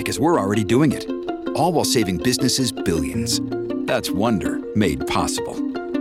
Because 0.00 0.18
we're 0.18 0.40
already 0.40 0.64
doing 0.64 0.92
it. 0.92 1.04
All 1.54 1.74
while 1.74 1.84
saving 1.84 2.16
businesses 2.22 2.72
billions. 2.72 3.38
That's 3.84 4.10
Wonder 4.10 4.58
made 4.74 5.06
possible. 5.06 5.56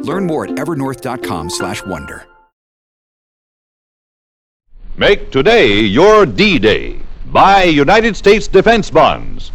Learn 0.09 0.25
more 0.25 0.45
at 0.45 0.51
evernorth.com/wonder. 0.51 2.25
Make 4.95 5.31
today 5.31 5.81
your 5.81 6.25
D 6.25 6.59
Day. 6.59 6.99
Buy 7.25 7.63
United 7.63 8.15
States 8.15 8.47
defense 8.47 8.89
bonds. 8.89 9.51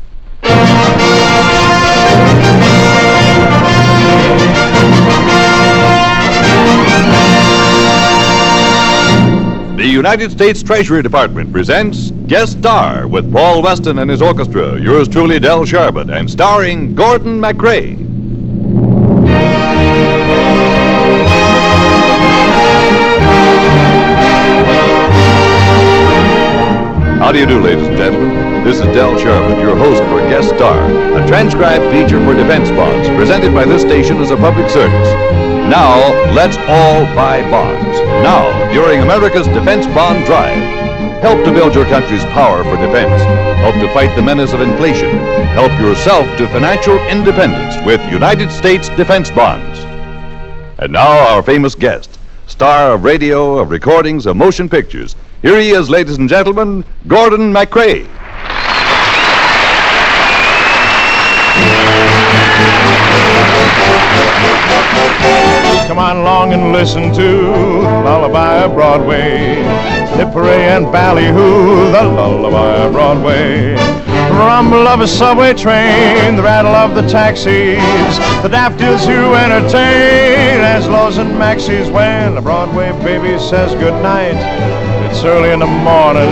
United 9.95 10.33
States 10.33 10.61
Treasury 10.61 11.05
Department 11.05 11.53
presents 11.53 12.11
Guest 12.27 12.59
Star 12.59 13.07
with 13.07 13.33
Paul 13.33 13.63
Weston 13.63 14.01
and 14.01 14.11
his 14.11 14.21
orchestra, 14.21 14.77
yours 14.81 15.07
truly, 15.07 15.39
Del 15.39 15.65
Sharbutt, 15.65 16.13
and 16.13 16.29
starring 16.29 16.97
Gordon 16.97 17.41
MacRae. 17.41 17.95
How 27.21 27.31
do 27.31 27.39
you 27.39 27.47
do, 27.47 27.61
ladies 27.61 27.87
and 27.87 27.97
gentlemen? 27.97 28.65
This 28.65 28.79
is 28.79 28.87
Del 28.87 29.15
Sharbutt, 29.15 29.63
your 29.63 29.77
host 29.77 30.03
for 30.03 30.19
Guest 30.29 30.49
Star, 30.57 30.91
a 31.17 31.25
transcribed 31.29 31.85
feature 31.93 32.19
for 32.25 32.35
defense 32.35 32.69
bonds 32.71 33.09
presented 33.11 33.55
by 33.55 33.65
this 33.65 33.83
station 33.83 34.17
as 34.17 34.33
a 34.33 34.37
public 34.37 34.69
service. 34.71 35.34
Now, 35.69 36.13
let's 36.35 36.59
all 36.69 37.05
buy 37.15 37.41
bonds. 37.51 37.99
Now, 38.23 38.71
during 38.73 39.01
America's 39.01 39.47
Defense 39.49 39.87
Bond 39.87 40.27
Drive. 40.27 40.59
Help 41.23 41.43
to 41.47 41.53
build 41.53 41.75
your 41.75 41.87
country's 41.87 42.25
power 42.27 42.63
for 42.65 42.77
defense. 42.77 43.23
Help 43.63 43.75
to 43.77 43.91
fight 43.95 44.15
the 44.15 44.21
menace 44.21 44.53
of 44.53 44.61
inflation. 44.61 45.11
Help 45.57 45.73
yourself 45.81 46.27
to 46.37 46.47
financial 46.49 46.99
independence 47.07 47.75
with 47.87 47.99
United 48.13 48.51
States 48.51 48.91
Defense 48.91 49.31
Bonds. 49.31 49.79
And 50.79 50.93
now, 50.93 51.35
our 51.35 51.43
famous 51.43 51.75
guest, 51.75 52.19
star 52.47 52.93
of 52.93 53.05
radio, 53.05 53.57
of 53.57 53.71
recordings, 53.71 54.27
of 54.27 54.37
motion 54.37 54.69
pictures. 54.69 55.17
Here 55.41 55.59
he 55.59 55.71
is, 55.71 55.89
ladies 55.89 56.19
and 56.19 56.29
gentlemen, 56.29 56.85
Gordon 57.07 57.51
MacRae. 57.55 58.07
Come 65.87 65.99
on 65.99 66.17
along 66.17 66.53
and 66.55 66.73
listen 66.73 67.13
to 67.13 67.51
Lullaby 68.05 68.65
of 68.65 68.73
Broadway. 68.73 69.63
Hip-hooray 70.17 70.65
and 70.69 70.87
ballyhoo, 70.91 71.93
the 71.93 72.03
Lullaby 72.03 72.85
of 72.85 72.93
Broadway. 72.93 73.75
Rumble 74.31 74.89
of 74.89 75.01
a 75.01 75.07
subway 75.07 75.53
train, 75.53 76.37
the 76.37 76.43
rattle 76.43 76.75
of 76.75 76.95
the 76.95 77.03
taxis, 77.03 77.79
the 78.43 78.49
daffodils 78.49 79.05
who 79.05 79.35
entertain, 79.35 80.61
as 80.61 80.89
lows 80.89 81.19
and 81.19 81.39
Maxie's 81.39 81.91
when 81.91 82.35
the 82.35 82.41
Broadway 82.41 82.91
baby 83.05 83.39
says 83.39 83.75
goodnight. 83.75 84.35
It's 85.11 85.23
early 85.23 85.51
in 85.51 85.61
the 85.61 85.67
morning, 85.67 86.31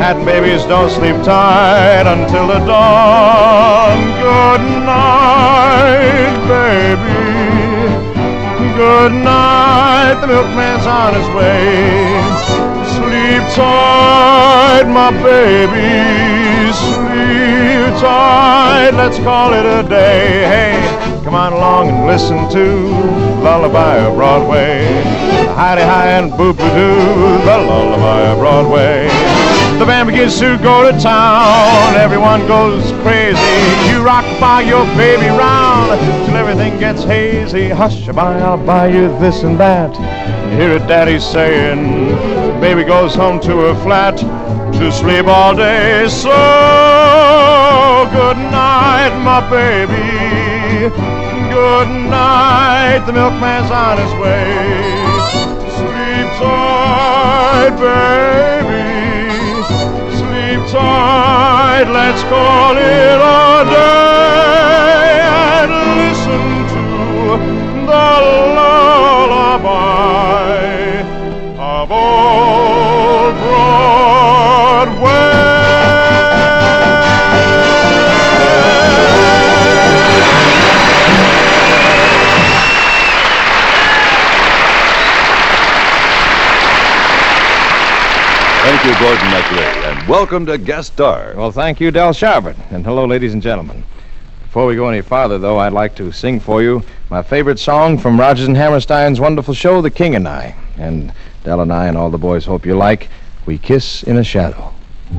hat 0.00 0.16
babies 0.24 0.64
don't 0.64 0.90
sleep 0.90 1.16
tight 1.24 2.06
until 2.06 2.46
the 2.48 2.58
dawn. 2.66 3.98
Good 4.18 4.62
night, 4.84 6.34
baby. 6.48 7.67
Good 8.78 9.10
night, 9.10 10.20
the 10.20 10.28
milkman's 10.28 10.86
on 10.86 11.12
his 11.12 11.26
way. 11.34 12.14
Sleep 12.94 13.42
tight, 13.56 14.84
my 14.86 15.10
baby. 15.20 16.70
Sleep 16.72 18.00
tight, 18.00 18.92
let's 18.92 19.18
call 19.18 19.52
it 19.52 19.66
a 19.66 19.82
day. 19.88 20.46
Hey, 20.46 21.24
come 21.24 21.34
on 21.34 21.54
along 21.54 21.88
and 21.88 22.06
listen 22.06 22.48
to 22.50 22.88
Lullaby 23.42 23.96
of 23.96 24.14
Broadway. 24.14 24.86
Hidey 25.58 25.82
high 25.82 26.10
and 26.10 26.30
boop 26.30 26.56
doo, 26.58 27.44
the 27.44 27.58
Lullaby 27.58 28.30
of 28.30 28.38
Broadway. 28.38 29.08
The 29.80 29.86
band 29.86 30.08
begins 30.08 30.38
to 30.38 30.56
go 30.58 30.88
to 30.88 30.96
town. 31.00 31.96
Everyone 31.96 32.46
goes 32.46 32.92
crazy. 33.02 33.38
You 33.90 34.02
rock 34.04 34.24
by 34.40 34.60
your 34.60 34.84
baby 34.96 35.26
round 35.26 36.00
till 36.26 36.36
everything 36.36 36.78
gets 36.78 37.02
hazy. 37.02 37.68
Hush, 37.68 38.06
by, 38.08 38.38
I'll 38.38 38.56
buy 38.56 38.88
you 38.88 39.08
this 39.18 39.42
and 39.42 39.58
that. 39.58 39.96
Hear 40.52 40.72
it, 40.72 40.86
Daddy 40.86 41.18
saying, 41.18 42.60
Baby 42.60 42.84
goes 42.84 43.14
home 43.14 43.40
to 43.40 43.58
her 43.60 43.74
flat 43.82 44.16
to 44.16 44.92
sleep 44.92 45.26
all 45.26 45.54
day. 45.56 46.08
So 46.08 46.28
good 48.12 48.36
night, 48.36 49.12
my 49.24 49.40
baby. 49.50 50.88
Good 51.52 51.88
night, 52.08 53.04
the 53.06 53.12
milkman's 53.12 53.70
on 53.70 53.98
his 53.98 54.12
way. 54.20 54.44
Sleep 55.78 56.28
tight, 56.40 57.76
baby 57.78 59.07
tight, 60.70 61.84
let's 61.90 62.22
call 62.24 62.76
it 62.76 63.20
a 63.20 63.64
day 63.70 65.20
and 65.60 65.72
listen 65.96 66.44
to 66.74 66.84
the 67.86 68.08
lullaby 68.28 69.48
of 71.58 71.90
old 71.90 72.27
welcome 90.08 90.46
to 90.46 90.56
Guest 90.56 90.94
Star. 90.94 91.34
Well, 91.36 91.52
thank 91.52 91.80
you, 91.80 91.90
Del 91.90 92.14
Sharbutt, 92.14 92.56
and 92.70 92.82
hello, 92.82 93.04
ladies 93.04 93.34
and 93.34 93.42
gentlemen. 93.42 93.84
Before 94.40 94.64
we 94.64 94.74
go 94.74 94.88
any 94.88 95.02
farther, 95.02 95.36
though, 95.36 95.58
I'd 95.58 95.74
like 95.74 95.94
to 95.96 96.10
sing 96.12 96.40
for 96.40 96.62
you 96.62 96.82
my 97.10 97.22
favorite 97.22 97.58
song 97.58 97.98
from 97.98 98.18
Rodgers 98.18 98.46
and 98.46 98.56
Hammerstein's 98.56 99.20
wonderful 99.20 99.52
show, 99.52 99.82
The 99.82 99.90
King 99.90 100.14
and 100.14 100.26
I. 100.26 100.54
And 100.78 101.12
Del 101.44 101.60
and 101.60 101.70
I 101.70 101.88
and 101.88 101.98
all 101.98 102.10
the 102.10 102.16
boys 102.16 102.46
hope 102.46 102.64
you 102.64 102.74
like 102.74 103.10
We 103.44 103.58
Kiss 103.58 104.02
in 104.02 104.16
a 104.16 104.24
Shadow. 104.24 104.72
We 105.10 105.18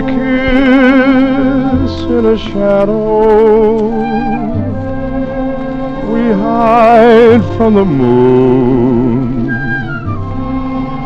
kiss 0.00 2.02
in 2.08 2.26
a 2.26 2.38
shadow. 2.38 4.11
We 6.22 6.28
hide 6.30 7.42
from 7.56 7.74
the 7.74 7.84
moon. 7.84 9.50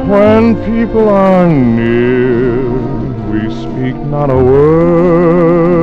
When 0.07 0.55
people 0.65 1.07
are 1.09 1.47
near, 1.47 2.20
speak 3.91 4.05
not 4.05 4.29
a 4.29 4.35
word. 4.35 5.81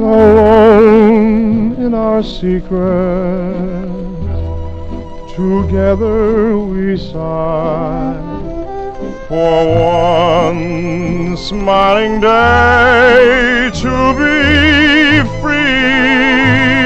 Alone 0.00 1.74
in 1.76 1.94
our 1.94 2.22
secret, 2.22 3.88
together 5.36 6.58
we 6.58 6.96
sigh. 6.96 8.24
for 9.28 9.64
one 10.48 11.36
smiling 11.36 12.20
day 12.20 13.70
to 13.82 14.14
be 14.18 15.28
free. 15.40 16.77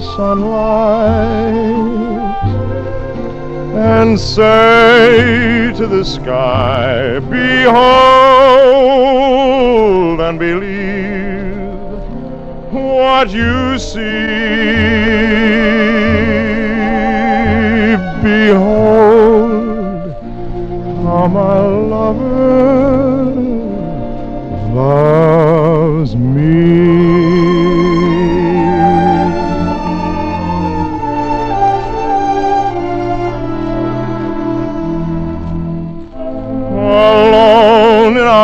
Sunlight 0.00 1.54
and 3.74 4.18
say 4.18 5.72
to 5.76 5.86
the 5.86 6.04
sky, 6.04 7.18
Behold 7.20 7.80
and 10.20 10.38
believe 10.38 11.56
what 12.72 13.30
you 13.30 13.78
see. 13.78 14.26
Behold 18.22 20.12
how 21.04 21.26
my 21.28 21.58
lover 21.60 23.34
loves 24.74 25.47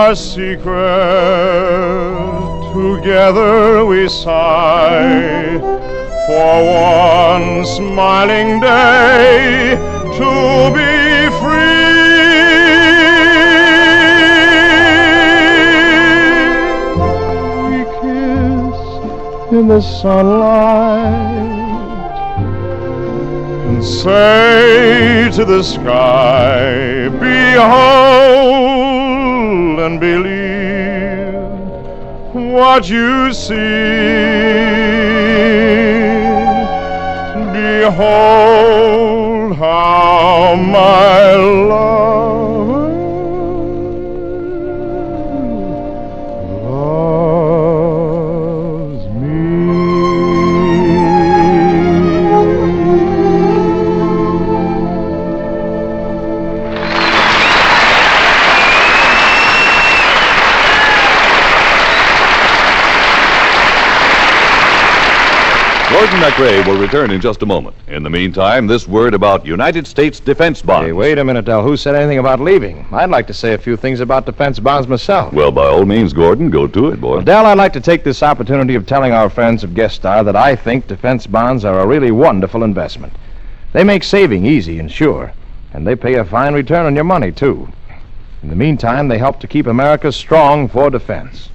our 0.04 0.14
secret. 0.14 0.74
Together 2.74 3.86
we 3.86 4.06
sigh 4.06 5.58
for 6.26 6.54
one 6.66 7.64
smiling 7.64 8.60
day 8.60 9.76
to 10.18 10.30
be 10.76 10.92
free. 11.40 11.94
We 17.70 17.78
kiss 18.00 18.80
in 19.58 19.68
the 19.68 19.80
sunlight 19.80 21.14
and 23.68 23.82
say 23.82 25.30
to 25.32 25.44
the 25.46 25.62
sky, 25.62 27.08
Behold 27.08 28.83
and 29.80 30.00
believe 30.00 31.34
what 32.32 32.88
you 32.88 33.32
see. 33.32 33.54
Behold 37.52 39.56
how 39.56 40.54
my 40.56 41.34
lover 41.34 42.53
Gordon 66.14 66.30
MacRae 66.30 66.66
will 66.66 66.80
return 66.80 67.10
in 67.10 67.20
just 67.20 67.42
a 67.42 67.46
moment. 67.46 67.74
In 67.88 68.04
the 68.04 68.10
meantime, 68.10 68.68
this 68.68 68.86
word 68.86 69.14
about 69.14 69.44
United 69.44 69.84
States 69.84 70.20
defense 70.20 70.62
bonds. 70.62 70.86
Hey, 70.86 70.92
wait 70.92 71.18
a 71.18 71.24
minute, 71.24 71.44
Del. 71.44 71.64
Who 71.64 71.76
said 71.76 71.96
anything 71.96 72.18
about 72.18 72.38
leaving? 72.38 72.86
I'd 72.92 73.10
like 73.10 73.26
to 73.26 73.34
say 73.34 73.54
a 73.54 73.58
few 73.58 73.76
things 73.76 73.98
about 73.98 74.24
defense 74.24 74.60
bonds 74.60 74.86
myself. 74.86 75.32
Well, 75.32 75.50
by 75.50 75.66
all 75.66 75.84
means, 75.84 76.12
Gordon, 76.12 76.50
go 76.50 76.68
to 76.68 76.90
it, 76.90 77.00
boy. 77.00 77.16
Well, 77.16 77.24
Del, 77.24 77.46
I'd 77.46 77.58
like 77.58 77.72
to 77.72 77.80
take 77.80 78.04
this 78.04 78.22
opportunity 78.22 78.76
of 78.76 78.86
telling 78.86 79.10
our 79.10 79.28
friends 79.28 79.64
of 79.64 79.74
Guest 79.74 79.96
Star 79.96 80.22
that 80.22 80.36
I 80.36 80.54
think 80.54 80.86
defense 80.86 81.26
bonds 81.26 81.64
are 81.64 81.80
a 81.80 81.86
really 81.86 82.12
wonderful 82.12 82.62
investment. 82.62 83.12
They 83.72 83.82
make 83.82 84.04
saving 84.04 84.46
easy 84.46 84.78
and 84.78 84.92
sure, 84.92 85.32
and 85.72 85.84
they 85.84 85.96
pay 85.96 86.14
a 86.14 86.24
fine 86.24 86.54
return 86.54 86.86
on 86.86 86.94
your 86.94 87.02
money, 87.02 87.32
too. 87.32 87.68
In 88.40 88.50
the 88.50 88.56
meantime, 88.56 89.08
they 89.08 89.18
help 89.18 89.40
to 89.40 89.48
keep 89.48 89.66
America 89.66 90.12
strong 90.12 90.68
for 90.68 90.90
defense. 90.90 91.48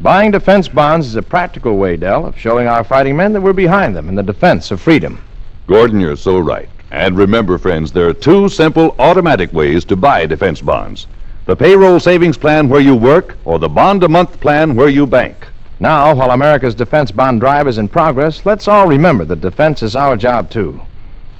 Buying 0.00 0.32
defense 0.32 0.68
bonds 0.68 1.06
is 1.06 1.16
a 1.16 1.22
practical 1.22 1.76
way, 1.76 1.96
Del, 1.96 2.26
of 2.26 2.38
showing 2.38 2.66
our 2.66 2.84
fighting 2.84 3.16
men 3.16 3.32
that 3.32 3.40
we're 3.40 3.52
behind 3.52 3.94
them 3.94 4.08
in 4.08 4.14
the 4.14 4.22
defense 4.22 4.70
of 4.70 4.80
freedom. 4.80 5.22
Gordon, 5.66 6.00
you're 6.00 6.16
so 6.16 6.38
right. 6.38 6.68
And 6.90 7.16
remember, 7.16 7.58
friends, 7.58 7.92
there 7.92 8.08
are 8.08 8.14
two 8.14 8.48
simple 8.48 8.94
automatic 8.98 9.52
ways 9.52 9.84
to 9.86 9.96
buy 9.96 10.26
defense 10.26 10.60
bonds 10.60 11.06
the 11.46 11.54
payroll 11.54 12.00
savings 12.00 12.38
plan 12.38 12.70
where 12.70 12.80
you 12.80 12.96
work, 12.96 13.36
or 13.44 13.58
the 13.58 13.68
bond 13.68 14.02
a 14.02 14.08
month 14.08 14.40
plan 14.40 14.74
where 14.74 14.88
you 14.88 15.06
bank. 15.06 15.46
Now, 15.78 16.14
while 16.14 16.30
America's 16.30 16.74
defense 16.74 17.10
bond 17.10 17.40
drive 17.40 17.68
is 17.68 17.76
in 17.76 17.88
progress, 17.88 18.46
let's 18.46 18.66
all 18.66 18.86
remember 18.86 19.26
that 19.26 19.42
defense 19.42 19.82
is 19.82 19.94
our 19.94 20.16
job, 20.16 20.48
too. 20.48 20.80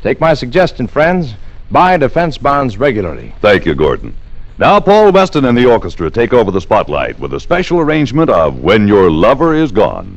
Take 0.03 0.21
my 0.21 0.35
suggestion, 0.35 0.87
friends. 0.87 1.33
Buy 1.71 1.97
defense 1.97 2.37
bonds 2.37 2.77
regularly. 2.77 3.35
Thank 3.41 3.65
you, 3.65 3.75
Gordon. 3.75 4.15
Now, 4.57 4.79
Paul 4.79 5.11
Weston 5.11 5.47
and 5.47 5.59
the 5.59 5.67
orchestra 5.67 6.09
take 6.13 6.33
over 6.33 6.53
the 6.53 6.61
spotlight 6.61 7.19
with 7.19 7.35
a 7.35 7.41
special 7.41 7.81
arrangement 7.81 8.31
of 8.31 8.61
When 8.61 8.87
Your 8.87 9.11
Lover 9.11 9.53
Is 9.53 9.73
Gone. 9.73 10.17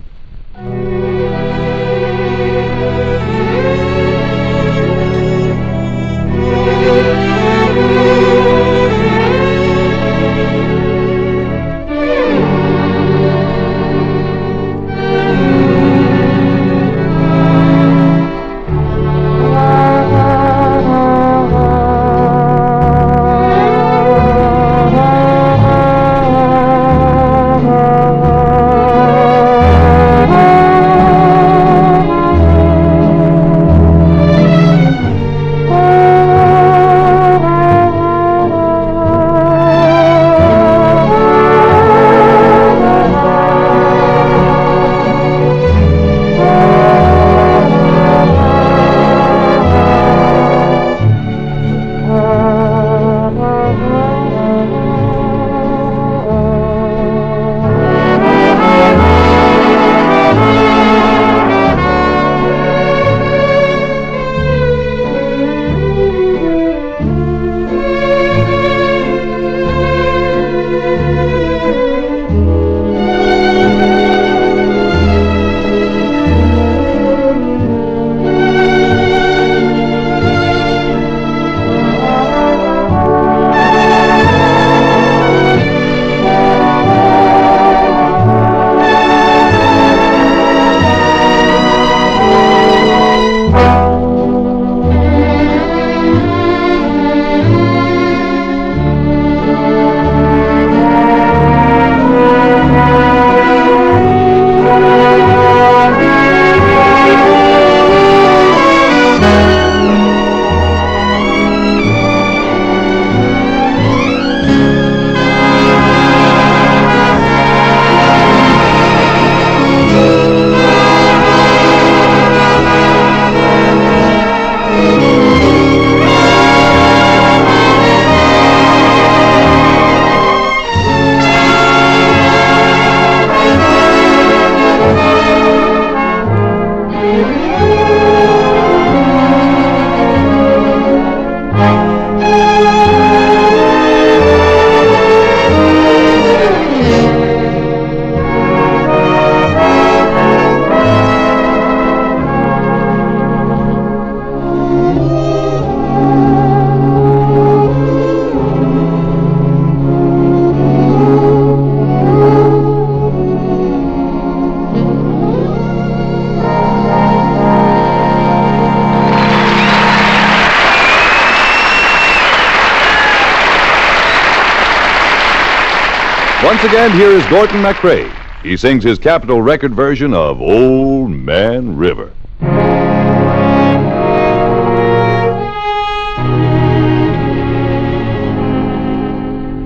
Once 176.57 176.69
again, 176.69 176.91
here 176.93 177.11
is 177.11 177.23
Gordon 177.27 177.61
MacRae. 177.61 178.11
He 178.41 178.57
sings 178.57 178.83
his 178.83 178.97
Capitol 178.97 179.43
record 179.43 179.75
version 179.75 180.11
of 180.15 180.41
Old 180.41 181.11
Man 181.11 181.77
River. 181.77 182.11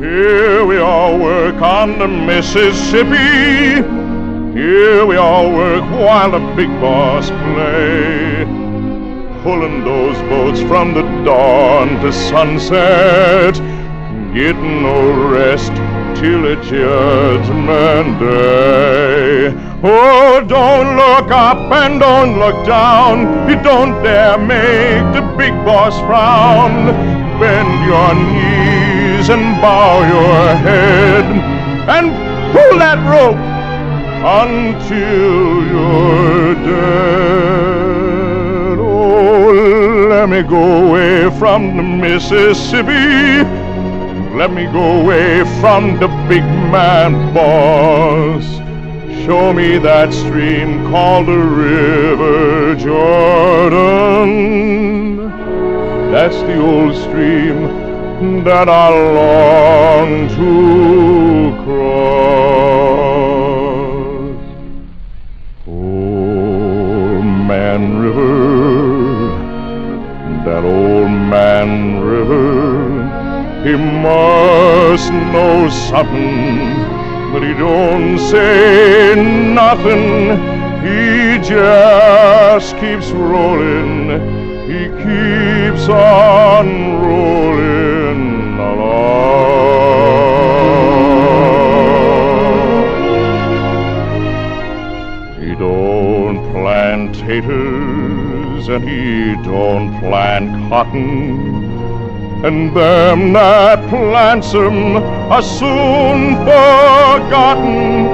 Here 0.01 0.65
we 0.65 0.79
all 0.79 1.17
work 1.17 1.61
on 1.61 1.97
the 1.97 2.09
Mississippi. 2.09 3.87
Here 4.51 5.05
we 5.05 5.15
all 5.15 5.49
work 5.49 5.89
while 5.91 6.31
the 6.31 6.39
big 6.57 6.67
boss 6.81 7.29
play. 7.29 8.43
Pulling 9.43 9.85
those 9.85 10.17
boats 10.23 10.59
from 10.63 10.93
the 10.93 11.03
dawn 11.23 12.01
to 12.01 12.11
sunset. 12.11 13.53
Getting 14.33 14.83
no 14.83 15.29
rest 15.29 15.71
till 16.15 16.45
it's 16.45 16.67
judgment 16.69 18.19
day. 18.19 19.53
Oh, 19.83 20.43
don't 20.47 20.95
look 20.95 21.31
up 21.31 21.71
and 21.71 21.99
don't 21.99 22.37
look 22.39 22.65
down. 22.65 23.49
You 23.49 23.55
don't 23.63 24.03
dare 24.03 24.37
make 24.37 25.13
the 25.13 25.21
big 25.37 25.53
boss 25.65 25.99
frown. 26.01 26.85
Bend 27.39 27.85
your 27.85 28.13
knees 28.13 29.29
and 29.29 29.59
bow 29.61 30.01
your 30.01 30.55
head 30.55 31.25
and 31.89 32.11
pull 32.53 32.77
that 32.77 32.99
rope 33.09 33.37
until 34.23 35.63
you're 35.71 36.53
dead. 36.63 37.91
Oh, 38.79 40.07
let 40.09 40.29
me 40.29 40.43
go 40.43 40.87
away 40.87 41.29
from 41.39 41.75
the 41.77 41.83
Mississippi. 41.83 43.60
Let 44.41 44.53
me 44.53 44.65
go 44.65 45.01
away 45.01 45.43
from 45.61 45.99
the 45.99 46.07
big 46.27 46.43
man 46.73 47.31
boss. 47.31 48.43
Show 49.23 49.53
me 49.53 49.77
that 49.77 50.11
stream 50.11 50.89
called 50.89 51.27
the 51.27 51.37
River 51.37 52.73
Jordan. 52.73 54.31
That's 56.11 56.37
the 56.37 56.59
old 56.59 56.95
stream 56.95 58.43
that 58.43 58.67
I 58.67 58.89
long 58.89 60.27
to 60.29 60.90
say 78.17 79.15
nothing. 79.15 80.37
He 80.81 81.37
just 81.47 82.75
keeps 82.77 83.11
rolling. 83.11 84.09
He 84.67 84.87
keeps 85.03 85.87
on 85.89 86.99
rolling 87.01 88.57
along. 88.59 89.01
He 95.39 95.55
don't 95.55 96.51
plant 96.51 97.15
taters 97.15 98.67
and 98.69 98.83
he 98.87 99.35
don't 99.43 99.99
plant 99.99 100.69
cotton. 100.69 101.69
And 102.43 102.75
them 102.75 103.33
that 103.33 103.87
plants 103.89 104.53
'em 104.55 105.20
are 105.31 105.41
soon 105.41 106.35
forgotten. 106.43 108.05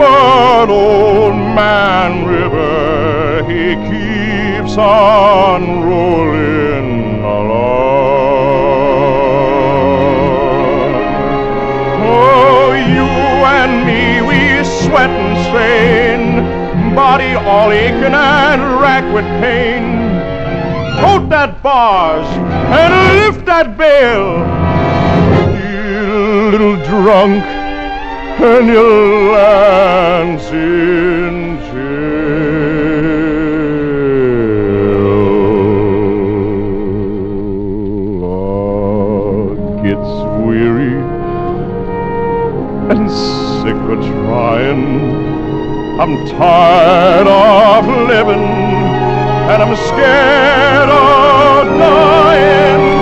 But 0.00 0.68
old 0.68 1.36
man 1.36 2.26
River, 2.26 3.44
he 3.48 3.76
keeps 3.88 4.76
on 4.76 5.84
rolling 5.84 7.20
along. 7.20 7.76
Oh, 12.02 12.72
you 12.74 13.06
and 13.58 13.86
me, 13.86 14.22
we 14.22 14.64
sweat 14.64 15.10
and 15.10 15.36
strain, 15.46 16.94
body 16.96 17.34
all 17.34 17.70
aching 17.70 18.12
and 18.12 18.80
racked 18.80 19.14
with 19.14 19.24
pain. 19.40 19.84
Tote 21.00 21.28
that 21.28 21.62
bars 21.62 22.26
and 22.26 22.92
lift 23.20 23.46
that 23.46 23.78
bale. 23.78 24.55
Drunk, 26.74 27.44
and 28.40 28.66
your 28.66 29.32
land's 29.32 30.46
in 30.50 31.58
jail. 31.66 32.26
I 38.24 39.82
gets 39.84 40.12
weary 40.44 40.96
and 42.90 43.10
sick 43.10 43.80
of 43.94 44.00
trying. 44.04 44.84
I'm 46.00 46.14
tired 46.26 47.28
of 47.28 47.86
living 48.08 48.44
and 49.50 49.62
I'm 49.62 49.76
scared 49.76 50.90
of 50.90 51.66
dying. 51.78 52.95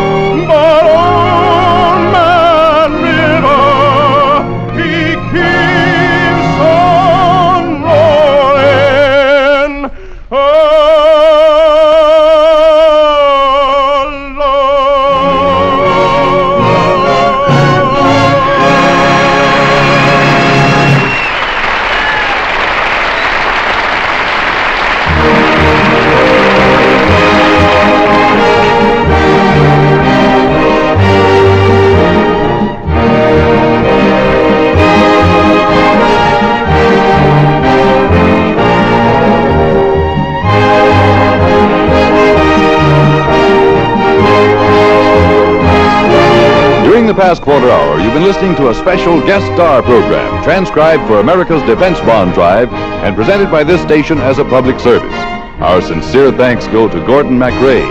The 47.14 47.20
past 47.20 47.42
quarter 47.42 47.70
hour, 47.70 48.00
you've 48.00 48.12
been 48.12 48.24
listening 48.24 48.56
to 48.56 48.70
a 48.70 48.74
special 48.74 49.20
guest 49.20 49.46
star 49.54 49.82
program 49.82 50.42
transcribed 50.42 51.06
for 51.06 51.20
America's 51.20 51.62
Defense 51.62 52.00
Bond 52.00 52.34
Drive 52.34 52.72
and 52.72 53.14
presented 53.14 53.52
by 53.52 53.62
this 53.62 53.80
station 53.82 54.18
as 54.18 54.38
a 54.38 54.44
public 54.44 54.80
service. 54.80 55.14
Our 55.60 55.80
sincere 55.80 56.32
thanks 56.32 56.66
go 56.68 56.88
to 56.88 57.06
Gordon 57.06 57.38
MacRae 57.38 57.86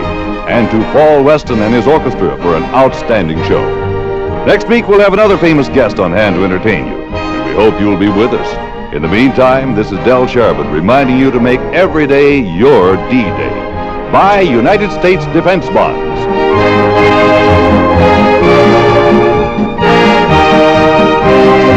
and 0.50 0.70
to 0.72 0.92
Paul 0.92 1.24
Weston 1.24 1.62
and 1.62 1.74
his 1.74 1.88
orchestra 1.88 2.36
for 2.42 2.56
an 2.56 2.64
outstanding 2.76 3.42
show. 3.44 3.64
Next 4.46 4.68
week, 4.68 4.90
we'll 4.90 5.00
have 5.00 5.14
another 5.14 5.38
famous 5.38 5.70
guest 5.70 6.00
on 6.00 6.12
hand 6.12 6.36
to 6.36 6.44
entertain 6.44 6.88
you, 6.88 7.06
and 7.06 7.48
we 7.48 7.56
hope 7.56 7.80
you'll 7.80 7.98
be 7.98 8.10
with 8.10 8.34
us. 8.34 8.94
In 8.94 9.02
the 9.02 9.08
meantime, 9.08 9.74
this 9.74 9.88
is 9.88 10.00
Del 10.00 10.28
Sharbutt 10.28 10.72
reminding 10.74 11.18
you 11.18 11.32
to 11.32 11.40
make 11.40 11.62
every 11.72 12.08
day 12.08 12.40
your 12.40 12.98
D-Day. 13.10 14.12
Buy 14.12 14.42
United 14.42 14.92
States 14.92 15.26
Defense 15.28 15.66
Bonds. 15.68 17.83
Thank 21.24 21.68
you. 21.68 21.73